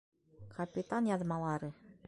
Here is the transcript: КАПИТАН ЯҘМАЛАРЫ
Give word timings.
КАПИТАН 0.55 1.03
ЯҘМАЛАРЫ 1.13 1.69